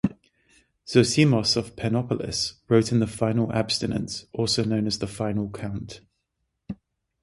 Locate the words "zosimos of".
0.83-1.75